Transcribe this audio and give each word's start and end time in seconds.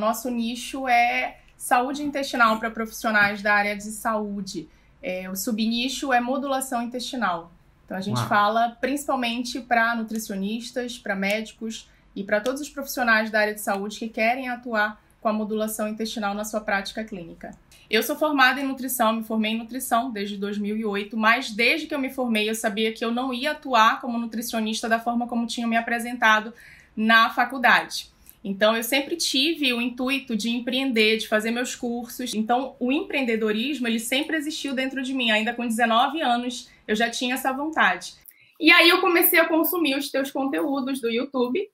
Nosso 0.00 0.30
nicho 0.30 0.86
é 0.86 1.38
saúde 1.56 2.04
intestinal 2.04 2.60
para 2.60 2.70
profissionais 2.70 3.42
da 3.42 3.52
área 3.52 3.76
de 3.76 3.90
saúde. 3.90 4.68
É, 5.02 5.28
o 5.28 5.34
subnicho 5.34 6.12
é 6.12 6.20
modulação 6.20 6.80
intestinal. 6.80 7.50
Então 7.84 7.96
a 7.96 8.00
gente 8.00 8.18
Uau. 8.18 8.28
fala 8.28 8.76
principalmente 8.80 9.60
para 9.60 9.96
nutricionistas, 9.96 10.96
para 10.96 11.16
médicos 11.16 11.90
e 12.14 12.22
para 12.22 12.40
todos 12.40 12.60
os 12.60 12.68
profissionais 12.68 13.28
da 13.28 13.40
área 13.40 13.54
de 13.56 13.60
saúde 13.60 13.98
que 13.98 14.08
querem 14.08 14.48
atuar 14.48 15.02
com 15.20 15.28
a 15.28 15.32
modulação 15.32 15.88
intestinal 15.88 16.32
na 16.32 16.44
sua 16.44 16.60
prática 16.60 17.02
clínica. 17.02 17.50
Eu 17.90 18.04
sou 18.04 18.14
formada 18.14 18.60
em 18.60 18.68
nutrição, 18.68 19.12
me 19.14 19.24
formei 19.24 19.50
em 19.50 19.58
nutrição 19.58 20.12
desde 20.12 20.36
2008, 20.36 21.16
mas 21.16 21.50
desde 21.50 21.88
que 21.88 21.94
eu 21.96 21.98
me 21.98 22.10
formei 22.10 22.48
eu 22.48 22.54
sabia 22.54 22.92
que 22.92 23.04
eu 23.04 23.10
não 23.10 23.34
ia 23.34 23.50
atuar 23.50 24.00
como 24.00 24.16
nutricionista 24.16 24.88
da 24.88 25.00
forma 25.00 25.26
como 25.26 25.44
tinham 25.44 25.68
me 25.68 25.76
apresentado 25.76 26.54
na 26.96 27.30
faculdade. 27.30 28.16
Então 28.42 28.76
eu 28.76 28.82
sempre 28.82 29.16
tive 29.16 29.72
o 29.72 29.80
intuito 29.80 30.36
de 30.36 30.50
empreender, 30.50 31.18
de 31.18 31.28
fazer 31.28 31.50
meus 31.50 31.74
cursos. 31.74 32.34
Então 32.34 32.76
o 32.78 32.92
empreendedorismo, 32.92 33.86
ele 33.86 34.00
sempre 34.00 34.36
existiu 34.36 34.74
dentro 34.74 35.02
de 35.02 35.12
mim, 35.12 35.30
ainda 35.30 35.52
com 35.52 35.66
19 35.66 36.20
anos 36.20 36.70
eu 36.86 36.94
já 36.94 37.10
tinha 37.10 37.34
essa 37.34 37.52
vontade. 37.52 38.14
E 38.60 38.70
aí 38.70 38.88
eu 38.88 39.00
comecei 39.00 39.38
a 39.38 39.48
consumir 39.48 39.96
os 39.96 40.10
teus 40.10 40.30
conteúdos 40.30 41.00
do 41.00 41.10
YouTube 41.10 41.68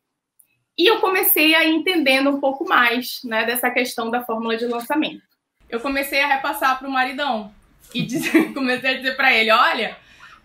e 0.76 0.86
eu 0.86 1.00
comecei 1.00 1.54
a 1.54 1.66
entendendo 1.66 2.30
um 2.30 2.40
pouco 2.40 2.68
mais, 2.68 3.20
né, 3.24 3.44
dessa 3.44 3.70
questão 3.70 4.10
da 4.10 4.24
fórmula 4.24 4.56
de 4.56 4.66
lançamento 4.66 5.34
eu 5.74 5.80
comecei 5.80 6.20
a 6.20 6.28
repassar 6.28 6.78
pro 6.78 6.90
maridão. 6.90 7.52
E 7.92 8.02
dizer, 8.06 8.52
comecei 8.52 8.90
a 8.90 8.96
dizer 8.96 9.16
para 9.16 9.34
ele: 9.34 9.50
olha, 9.50 9.96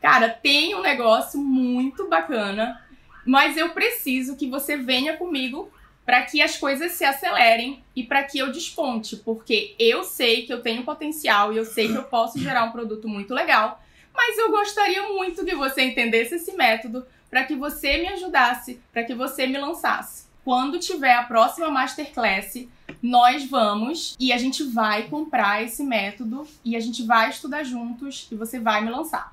cara, 0.01 0.29
tem 0.29 0.75
um 0.75 0.81
negócio 0.81 1.39
muito 1.39 2.07
bacana, 2.09 2.83
mas 3.25 3.57
eu 3.57 3.69
preciso 3.69 4.35
que 4.35 4.49
você 4.49 4.75
venha 4.75 5.17
comigo 5.17 5.71
para 6.09 6.23
que 6.23 6.41
as 6.41 6.57
coisas 6.57 6.93
se 6.93 7.05
acelerem 7.05 7.83
e 7.95 8.01
para 8.01 8.23
que 8.23 8.39
eu 8.39 8.51
desponte, 8.51 9.15
porque 9.17 9.75
eu 9.77 10.03
sei 10.03 10.43
que 10.43 10.51
eu 10.51 10.59
tenho 10.59 10.83
potencial 10.83 11.53
e 11.53 11.57
eu 11.57 11.63
sei 11.63 11.87
que 11.87 11.93
eu 11.93 12.03
posso 12.03 12.39
gerar 12.39 12.63
um 12.63 12.71
produto 12.71 13.07
muito 13.07 13.31
legal, 13.31 13.79
mas 14.11 14.35
eu 14.39 14.49
gostaria 14.49 15.07
muito 15.09 15.45
que 15.45 15.53
você 15.53 15.83
entendesse 15.83 16.33
esse 16.33 16.53
método 16.53 17.05
para 17.29 17.43
que 17.43 17.55
você 17.55 17.99
me 17.99 18.07
ajudasse, 18.07 18.81
para 18.91 19.03
que 19.03 19.13
você 19.13 19.45
me 19.45 19.59
lançasse. 19.59 20.25
Quando 20.43 20.79
tiver 20.79 21.13
a 21.13 21.21
próxima 21.21 21.69
masterclass, 21.69 22.67
nós 23.03 23.45
vamos 23.47 24.15
e 24.19 24.33
a 24.33 24.37
gente 24.39 24.63
vai 24.63 25.03
comprar 25.09 25.63
esse 25.63 25.83
método 25.83 26.47
e 26.65 26.75
a 26.75 26.79
gente 26.79 27.03
vai 27.03 27.29
estudar 27.29 27.63
juntos 27.63 28.27
e 28.31 28.35
você 28.35 28.59
vai 28.59 28.83
me 28.83 28.89
lançar. 28.89 29.31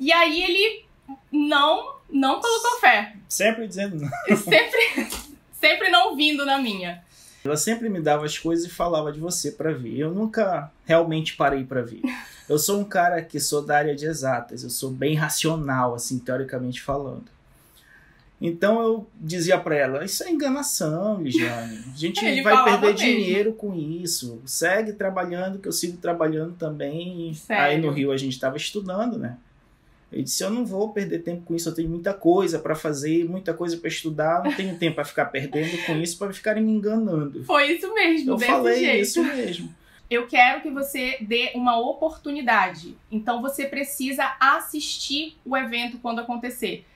E 0.00 0.12
aí 0.12 0.42
ele 0.42 0.84
não 1.30 1.98
não 2.10 2.40
colocou 2.40 2.80
fé. 2.80 3.14
Sempre 3.28 3.68
dizendo 3.68 3.96
não. 3.96 4.36
Sempre, 4.36 5.06
sempre 5.60 5.88
não 5.88 6.16
vindo 6.16 6.44
na 6.44 6.58
minha. 6.58 7.02
Ela 7.44 7.56
sempre 7.56 7.88
me 7.88 8.00
dava 8.00 8.26
as 8.26 8.36
coisas 8.38 8.66
e 8.66 8.70
falava 8.70 9.12
de 9.12 9.20
você 9.20 9.52
para 9.52 9.72
ver. 9.72 9.98
Eu 9.98 10.12
nunca 10.12 10.70
realmente 10.84 11.36
parei 11.36 11.64
para 11.64 11.82
ver. 11.82 12.02
Eu 12.48 12.58
sou 12.58 12.80
um 12.80 12.84
cara 12.84 13.22
que 13.22 13.38
sou 13.38 13.62
da 13.62 13.76
área 13.76 13.94
de 13.94 14.06
exatas, 14.06 14.62
eu 14.64 14.70
sou 14.70 14.90
bem 14.90 15.14
racional, 15.14 15.94
assim, 15.94 16.18
teoricamente 16.18 16.80
falando. 16.80 17.26
Então 18.40 18.80
eu 18.80 19.06
dizia 19.20 19.58
para 19.58 19.76
ela: 19.76 20.04
Isso 20.04 20.24
é 20.24 20.30
enganação, 20.30 21.20
Ligiane. 21.20 21.84
A 21.92 21.92
gente 21.96 22.42
vai 22.42 22.64
perder 22.64 22.86
mesmo. 22.86 22.96
dinheiro 22.96 23.52
com 23.52 23.74
isso. 23.74 24.40
Segue 24.46 24.94
trabalhando, 24.94 25.58
que 25.58 25.68
eu 25.68 25.72
sigo 25.72 25.98
trabalhando 25.98 26.54
também. 26.54 27.34
Sério? 27.34 27.64
Aí 27.64 27.78
no 27.78 27.90
Rio 27.90 28.12
a 28.12 28.16
gente 28.16 28.32
estava 28.32 28.56
estudando, 28.56 29.18
né? 29.18 29.36
Eu 30.10 30.22
disse: 30.22 30.42
Eu 30.42 30.50
não 30.50 30.64
vou 30.64 30.92
perder 30.92 31.20
tempo 31.20 31.42
com 31.42 31.54
isso. 31.54 31.68
Eu 31.68 31.74
tenho 31.74 31.88
muita 31.88 32.14
coisa 32.14 32.58
para 32.58 32.74
fazer, 32.74 33.28
muita 33.28 33.52
coisa 33.52 33.76
para 33.76 33.88
estudar. 33.88 34.42
Não 34.42 34.52
tenho 34.52 34.76
tempo 34.78 34.96
para 34.96 35.04
ficar 35.04 35.26
perdendo 35.26 35.84
com 35.84 35.96
isso, 35.96 36.18
para 36.18 36.32
ficarem 36.32 36.62
me 36.62 36.72
enganando. 36.72 37.44
Foi 37.44 37.72
isso 37.72 37.92
mesmo. 37.92 38.32
Eu 38.32 38.38
falei 38.38 38.80
jeito. 38.80 39.02
isso 39.02 39.22
mesmo. 39.22 39.74
Eu 40.10 40.26
quero 40.26 40.62
que 40.62 40.70
você 40.70 41.18
dê 41.20 41.52
uma 41.54 41.78
oportunidade. 41.78 42.96
Então 43.12 43.42
você 43.42 43.66
precisa 43.66 44.36
assistir 44.40 45.36
o 45.44 45.54
evento 45.54 45.98
quando 45.98 46.20
acontecer. 46.20 46.86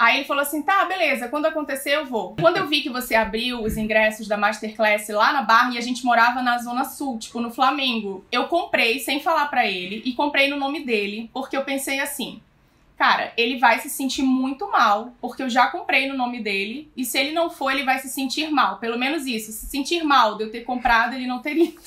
Aí 0.00 0.16
ele 0.16 0.24
falou 0.24 0.42
assim: 0.42 0.62
tá, 0.62 0.84
beleza, 0.86 1.28
quando 1.28 1.44
acontecer 1.44 1.96
eu 1.96 2.06
vou. 2.06 2.34
Quando 2.40 2.56
eu 2.56 2.66
vi 2.66 2.80
que 2.80 2.88
você 2.88 3.14
abriu 3.14 3.62
os 3.62 3.76
ingressos 3.76 4.26
da 4.26 4.36
Masterclass 4.36 5.08
lá 5.08 5.32
na 5.32 5.42
Barra 5.42 5.74
e 5.74 5.78
a 5.78 5.82
gente 5.82 6.04
morava 6.04 6.40
na 6.40 6.56
Zona 6.56 6.84
Sul, 6.84 7.18
tipo 7.18 7.38
no 7.40 7.50
Flamengo, 7.50 8.24
eu 8.32 8.46
comprei 8.46 9.00
sem 9.00 9.20
falar 9.20 9.48
para 9.48 9.66
ele 9.66 10.00
e 10.04 10.14
comprei 10.14 10.48
no 10.48 10.56
nome 10.56 10.86
dele, 10.86 11.28
porque 11.34 11.54
eu 11.54 11.64
pensei 11.64 12.00
assim: 12.00 12.40
cara, 13.00 13.32
ele 13.34 13.58
vai 13.58 13.78
se 13.78 13.88
sentir 13.88 14.22
muito 14.22 14.70
mal, 14.70 15.14
porque 15.22 15.42
eu 15.42 15.48
já 15.48 15.68
comprei 15.68 16.06
no 16.06 16.14
nome 16.14 16.42
dele, 16.42 16.92
e 16.94 17.02
se 17.02 17.18
ele 17.18 17.32
não 17.32 17.48
for, 17.48 17.70
ele 17.70 17.82
vai 17.82 17.98
se 17.98 18.10
sentir 18.10 18.50
mal. 18.50 18.76
Pelo 18.76 18.98
menos 18.98 19.24
isso, 19.24 19.52
se 19.52 19.64
sentir 19.64 20.04
mal 20.04 20.36
de 20.36 20.44
eu 20.44 20.50
ter 20.50 20.64
comprado, 20.64 21.14
ele 21.14 21.26
não 21.26 21.38
ter 21.38 21.56
ido. 21.56 21.80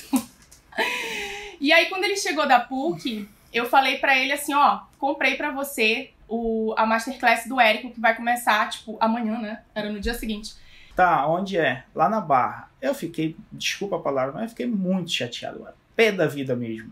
e 1.61 1.71
aí, 1.71 1.85
quando 1.85 2.05
ele 2.05 2.17
chegou 2.17 2.47
da 2.47 2.59
PUC, 2.59 3.29
eu 3.53 3.69
falei 3.69 3.99
para 3.99 4.17
ele 4.17 4.31
assim: 4.31 4.55
ó, 4.55 4.79
comprei 4.97 5.35
para 5.35 5.51
você, 5.51 6.09
o, 6.27 6.73
a 6.75 6.83
masterclass 6.83 7.45
do 7.45 7.61
Érico, 7.61 7.91
que 7.91 8.01
vai 8.01 8.15
começar, 8.15 8.67
tipo, 8.69 8.97
amanhã, 8.99 9.37
né? 9.37 9.61
Era 9.75 9.91
no 9.91 9.99
dia 9.99 10.15
seguinte. 10.15 10.55
Tá, 10.95 11.27
onde 11.27 11.59
é? 11.59 11.83
Lá 11.93 12.09
na 12.09 12.21
Barra. 12.21 12.71
Eu 12.81 12.95
fiquei, 12.95 13.35
desculpa 13.51 13.97
a 13.97 14.01
palavra, 14.01 14.33
mas 14.33 14.43
eu 14.45 14.49
fiquei 14.49 14.65
muito 14.65 15.11
chateado, 15.11 15.67
pé 15.95 16.11
da 16.11 16.25
vida 16.25 16.55
mesmo. 16.55 16.91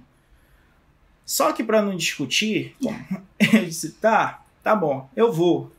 Só 1.31 1.53
que 1.53 1.63
para 1.63 1.81
não 1.81 1.95
discutir, 1.95 2.75
eu 3.39 3.63
disse, 3.63 3.91
tá, 3.93 4.43
tá 4.61 4.75
bom, 4.75 5.09
eu 5.15 5.31
vou. 5.31 5.71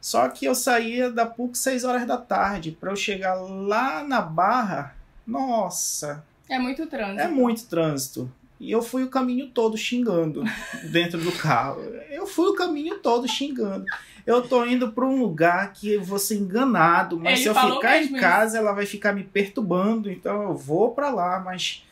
Só 0.00 0.28
que 0.28 0.44
eu 0.44 0.54
saía 0.54 1.10
da 1.10 1.26
PUC 1.26 1.58
6 1.58 1.82
horas 1.82 2.06
da 2.06 2.16
tarde 2.16 2.70
para 2.70 2.92
eu 2.92 2.96
chegar 2.96 3.34
lá 3.34 4.04
na 4.04 4.20
Barra. 4.20 4.96
Nossa. 5.26 6.24
É 6.48 6.56
muito 6.56 6.86
trânsito. 6.86 7.20
É 7.20 7.26
muito 7.26 7.66
trânsito. 7.66 8.32
E 8.60 8.70
eu 8.70 8.80
fui 8.80 9.02
o 9.02 9.10
caminho 9.10 9.48
todo 9.48 9.76
xingando 9.76 10.44
dentro 10.92 11.18
do 11.18 11.32
carro. 11.32 11.80
Eu 12.08 12.24
fui 12.24 12.46
o 12.46 12.54
caminho 12.54 13.00
todo 13.00 13.26
xingando. 13.26 13.84
Eu 14.24 14.40
tô 14.42 14.64
indo 14.64 14.92
para 14.92 15.04
um 15.04 15.20
lugar 15.20 15.72
que 15.72 15.94
eu 15.94 16.04
vou 16.04 16.20
ser 16.20 16.36
enganado, 16.36 17.18
mas 17.18 17.40
Ele 17.40 17.42
se 17.42 17.48
eu 17.48 17.74
ficar 17.74 18.00
em 18.00 18.12
casa, 18.12 18.50
isso. 18.50 18.56
ela 18.58 18.72
vai 18.72 18.86
ficar 18.86 19.12
me 19.12 19.24
perturbando, 19.24 20.08
então 20.08 20.44
eu 20.44 20.54
vou 20.56 20.92
para 20.92 21.10
lá, 21.10 21.40
mas 21.40 21.82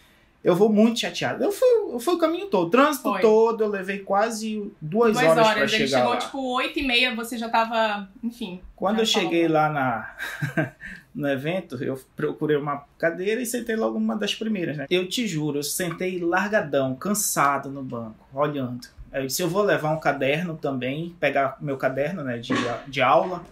eu 0.44 0.54
vou 0.54 0.68
muito 0.68 1.00
chateado. 1.00 1.42
Eu 1.42 1.50
fui, 1.50 1.68
eu 1.90 1.98
fui 1.98 2.14
o 2.14 2.18
caminho 2.18 2.46
todo, 2.48 2.66
o 2.68 2.70
trânsito 2.70 3.10
Foi. 3.10 3.20
todo, 3.22 3.64
eu 3.64 3.68
levei 3.68 4.00
quase 4.00 4.70
duas, 4.78 5.14
duas 5.14 5.24
horas, 5.24 5.46
horas 5.46 5.58
para 5.58 5.68
chegar. 5.68 5.98
Chegou 5.98 6.10
lá. 6.10 6.16
tipo 6.18 6.54
oito 6.56 6.78
e 6.78 6.82
meia, 6.82 7.14
você 7.14 7.38
já 7.38 7.48
tava, 7.48 8.06
enfim. 8.22 8.60
Quando 8.76 8.98
eu 8.98 9.06
cheguei 9.06 9.48
lá 9.48 9.70
na 9.70 10.14
no 11.14 11.26
evento, 11.26 11.82
eu 11.82 11.98
procurei 12.14 12.58
uma 12.58 12.84
cadeira 12.98 13.40
e 13.40 13.46
sentei 13.46 13.74
logo 13.74 13.96
uma 13.96 14.16
das 14.16 14.34
primeiras, 14.34 14.76
né? 14.76 14.86
Eu 14.90 15.08
te 15.08 15.26
juro, 15.26 15.60
eu 15.60 15.62
sentei 15.62 16.18
largadão, 16.18 16.94
cansado 16.94 17.70
no 17.70 17.82
banco, 17.82 18.26
olhando. 18.34 18.86
Eu 19.10 19.26
disse, 19.26 19.40
eu 19.40 19.48
vou 19.48 19.62
levar 19.62 19.92
um 19.92 20.00
caderno 20.00 20.56
também, 20.56 21.16
pegar 21.20 21.56
meu 21.60 21.76
caderno, 21.76 22.24
né, 22.24 22.36
de, 22.36 22.52
de 22.88 23.00
aula, 23.00 23.44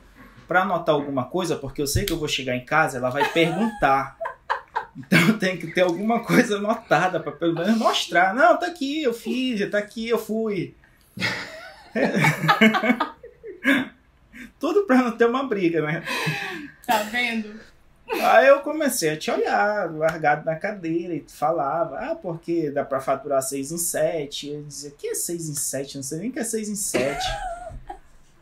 para 0.49 0.63
anotar 0.63 0.95
alguma 0.95 1.25
coisa, 1.25 1.55
porque 1.55 1.81
eu 1.81 1.87
sei 1.87 2.05
que 2.05 2.13
eu 2.13 2.19
vou 2.19 2.27
chegar 2.29 2.57
em 2.57 2.65
casa, 2.65 2.99
ela 2.99 3.09
vai 3.09 3.27
perguntar. 3.33 4.19
Então 4.97 5.39
tem 5.39 5.57
que 5.57 5.69
ter 5.69 5.83
alguma 5.83 6.21
coisa 6.21 6.59
anotada 6.59 7.19
para 7.19 7.33
pelo 7.33 7.55
menos 7.55 7.79
mostrar. 7.79 8.35
Não, 8.35 8.59
tá 8.59 8.67
aqui, 8.67 9.03
eu 9.03 9.15
fiz, 9.15 9.69
tá 9.71 9.79
aqui, 9.79 10.09
eu 10.09 10.19
fui. 10.19 10.75
Tudo 14.59 14.87
para 14.87 14.99
não 14.99 15.17
ter 15.17 15.27
uma 15.27 15.45
briga, 15.45 15.83
né? 15.83 16.03
Tá 16.87 17.03
vendo? 17.05 17.61
Aí 18.21 18.49
eu 18.49 18.61
comecei 18.61 19.11
a 19.11 19.17
te 19.17 19.31
olhar, 19.31 19.91
largado 19.91 20.45
na 20.45 20.57
cadeira, 20.57 21.15
e 21.15 21.25
falava, 21.27 21.99
ah, 21.99 22.15
porque 22.15 22.71
dá 22.71 22.85
pra 22.85 23.01
faturar 23.01 23.43
6 23.43 23.73
em 23.73 23.79
7. 23.79 24.51
Eu 24.51 24.63
dizia, 24.65 24.91
que 24.91 25.09
é 25.09 25.15
6 25.15 25.49
em 25.49 25.55
7? 25.55 25.97
Não 25.97 26.03
sei 26.03 26.19
nem 26.19 26.31
que 26.31 26.39
é 26.39 26.45
6 26.45 26.69
em 26.69 26.75
7. 26.75 27.19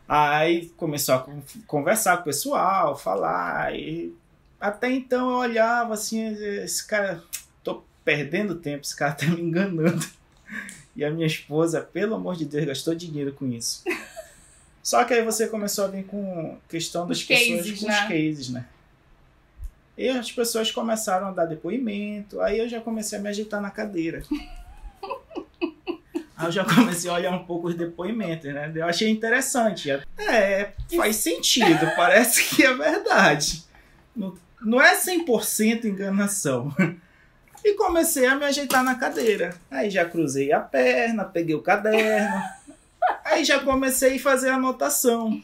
Aí 0.07 0.69
começou 0.75 1.15
a 1.15 1.25
conversar 1.65 2.17
com 2.17 2.23
o 2.23 2.25
pessoal, 2.25 2.97
falar, 2.97 3.73
e 3.73 4.13
até 4.61 4.91
então 4.91 5.31
eu 5.31 5.37
olhava 5.37 5.95
assim, 5.95 6.27
esse 6.63 6.87
cara, 6.87 7.21
tô 7.63 7.83
perdendo 8.05 8.55
tempo, 8.55 8.85
esse 8.85 8.95
cara 8.95 9.13
tá 9.13 9.25
me 9.25 9.41
enganando. 9.41 10.05
E 10.93 11.05
a 11.05 11.09
minha 11.09 11.25
esposa, 11.25 11.79
pelo 11.79 12.15
amor 12.15 12.35
de 12.35 12.43
Deus, 12.43 12.65
gastou 12.65 12.93
dinheiro 12.93 13.31
com 13.31 13.47
isso. 13.47 13.81
Só 14.83 15.05
que 15.05 15.13
aí 15.13 15.23
você 15.23 15.47
começou 15.47 15.85
a 15.85 15.87
vir 15.87 16.03
com 16.03 16.57
questão 16.67 17.07
das 17.07 17.19
os 17.19 17.23
pessoas 17.23 17.61
cases, 17.61 17.79
com 17.79 17.87
né? 17.87 17.93
os 17.93 18.07
cases, 18.09 18.49
né? 18.49 18.65
E 19.97 20.09
as 20.09 20.29
pessoas 20.29 20.69
começaram 20.69 21.27
a 21.27 21.31
dar 21.31 21.45
depoimento, 21.45 22.41
aí 22.41 22.59
eu 22.59 22.67
já 22.67 22.81
comecei 22.81 23.17
a 23.17 23.21
me 23.21 23.29
agitar 23.29 23.61
na 23.61 23.71
cadeira. 23.71 24.21
aí 26.35 26.47
eu 26.47 26.51
já 26.51 26.65
comecei 26.65 27.09
a 27.09 27.13
olhar 27.13 27.31
um 27.31 27.45
pouco 27.45 27.69
os 27.69 27.75
depoimentos, 27.75 28.53
né? 28.53 28.69
Eu 28.75 28.85
achei 28.85 29.09
interessante. 29.09 29.89
É, 30.17 30.73
faz 30.93 31.15
sentido, 31.15 31.89
parece 31.95 32.53
que 32.53 32.65
é 32.65 32.73
verdade. 32.73 33.63
Não, 34.15 34.81
é 34.81 34.95
100% 34.95 35.85
enganação. 35.85 36.73
E 37.63 37.75
comecei 37.75 38.25
a 38.25 38.35
me 38.35 38.43
ajeitar 38.45 38.83
na 38.83 38.95
cadeira. 38.95 39.55
Aí 39.69 39.87
já 39.87 40.03
cruzei 40.03 40.51
a 40.51 40.59
perna, 40.59 41.23
peguei 41.23 41.53
o 41.53 41.61
caderno. 41.61 42.41
Aí 43.23 43.45
já 43.45 43.59
comecei 43.59 44.15
a 44.15 44.19
fazer 44.19 44.49
anotação. 44.49 45.39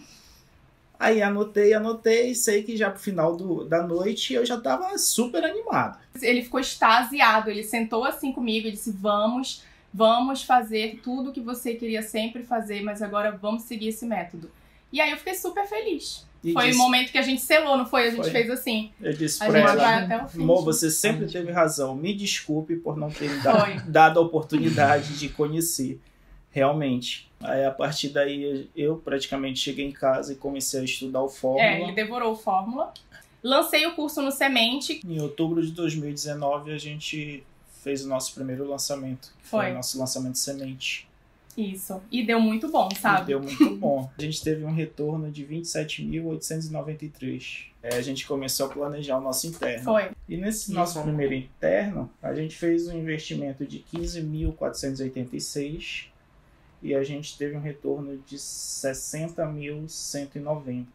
Aí 0.99 1.21
anotei, 1.21 1.75
anotei, 1.75 2.33
sei 2.33 2.63
que 2.63 2.75
já 2.75 2.89
pro 2.89 2.99
final 2.99 3.35
do, 3.35 3.65
da 3.65 3.83
noite 3.83 4.33
eu 4.33 4.43
já 4.43 4.59
tava 4.59 4.97
super 4.97 5.43
animado. 5.43 5.99
Ele 6.19 6.41
ficou 6.41 6.59
extasiado, 6.59 7.51
ele 7.51 7.63
sentou 7.63 8.03
assim 8.03 8.31
comigo 8.33 8.67
e 8.67 8.71
disse: 8.71 8.91
Vamos, 8.91 9.63
vamos 9.93 10.41
fazer 10.41 10.99
tudo 11.03 11.31
que 11.31 11.39
você 11.39 11.75
queria 11.75 12.01
sempre 12.01 12.43
fazer, 12.43 12.81
mas 12.81 13.03
agora 13.03 13.31
vamos 13.31 13.63
seguir 13.63 13.89
esse 13.89 14.07
método. 14.07 14.49
E 14.91 14.99
aí 14.99 15.11
eu 15.11 15.17
fiquei 15.17 15.35
super 15.35 15.67
feliz. 15.67 16.25
E 16.47 16.53
foi 16.53 16.67
disse, 16.67 16.79
o 16.79 16.81
momento 16.81 17.11
que 17.11 17.17
a 17.17 17.21
gente 17.21 17.41
selou, 17.41 17.77
não 17.77 17.85
foi? 17.85 18.07
A 18.07 18.09
gente 18.11 18.21
foi. 18.21 18.31
fez 18.31 18.49
assim. 18.49 18.91
Eu 19.01 19.11
disse 19.11 19.39
pra 19.39 19.59
ela, 19.59 19.75
vai 19.75 20.03
até 20.03 20.23
o 20.23 20.27
fim. 20.29 20.39
Mo, 20.39 20.61
você 20.63 20.89
sempre 20.89 21.27
teve 21.27 21.51
razão. 21.51 21.93
Me 21.93 22.13
desculpe 22.13 22.77
por 22.77 22.95
não 22.95 23.09
ter 23.09 23.29
dado, 23.41 23.83
dado 23.91 24.19
a 24.19 24.23
oportunidade 24.23 25.17
de 25.19 25.27
conhecer. 25.29 25.99
Realmente. 26.49 27.29
Aí 27.41 27.65
a 27.65 27.71
partir 27.71 28.09
daí 28.09 28.69
eu 28.75 28.95
praticamente 28.95 29.59
cheguei 29.59 29.85
em 29.85 29.91
casa 29.91 30.33
e 30.33 30.35
comecei 30.35 30.79
a 30.79 30.83
estudar 30.83 31.21
o 31.21 31.29
Fórmula. 31.29 31.63
É, 31.63 31.81
ele 31.81 31.91
devorou 31.91 32.31
o 32.31 32.35
Fórmula. 32.35 32.93
Lancei 33.43 33.85
o 33.85 33.93
curso 33.93 34.21
no 34.21 34.31
Semente. 34.31 35.01
Em 35.05 35.19
outubro 35.19 35.61
de 35.61 35.71
2019 35.71 36.71
a 36.71 36.77
gente 36.77 37.43
fez 37.83 38.05
o 38.05 38.07
nosso 38.09 38.33
primeiro 38.33 38.67
lançamento. 38.67 39.33
Foi, 39.41 39.65
foi 39.65 39.71
o 39.71 39.75
nosso 39.75 39.99
lançamento 39.99 40.37
Semente. 40.37 41.07
Isso. 41.57 42.01
E 42.11 42.23
deu 42.23 42.39
muito 42.39 42.69
bom, 42.69 42.87
sabe? 43.01 43.23
E 43.23 43.25
deu 43.25 43.41
muito 43.41 43.75
bom. 43.77 44.07
A 44.15 44.21
gente 44.21 44.43
teve 44.43 44.63
um 44.63 44.71
retorno 44.71 45.31
de 45.31 45.43
27.893. 45.43 47.71
É, 47.81 47.95
a 47.95 48.01
gente 48.01 48.27
começou 48.27 48.67
a 48.67 48.69
planejar 48.69 49.17
o 49.17 49.21
nosso 49.21 49.47
interno. 49.47 49.83
Foi. 49.83 50.11
E 50.29 50.37
nesse 50.37 50.71
nosso 50.71 51.01
primeiro 51.01 51.33
interno, 51.33 52.07
a 52.21 52.35
gente 52.35 52.55
fez 52.55 52.87
um 52.87 52.95
investimento 52.95 53.65
de 53.65 53.83
15.486 53.91 56.09
e 56.83 56.93
a 56.93 57.03
gente 57.03 57.35
teve 57.35 57.57
um 57.57 57.61
retorno 57.61 58.21
de 58.27 58.37
60.190. 58.37 60.85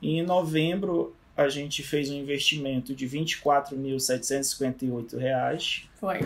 E 0.00 0.16
em 0.16 0.22
novembro, 0.22 1.12
a 1.36 1.48
gente 1.48 1.82
fez 1.82 2.08
um 2.08 2.14
investimento 2.14 2.94
de 2.94 3.04
R$ 3.04 3.18
24.758. 3.18 5.88
Foi 5.96 6.20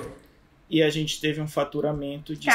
e 0.72 0.82
a 0.82 0.88
gente 0.88 1.20
teve 1.20 1.38
um 1.38 1.46
faturamento 1.46 2.34
de 2.34 2.48
R$ 2.48 2.54